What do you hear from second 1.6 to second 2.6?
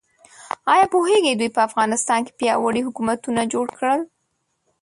افغانستان کې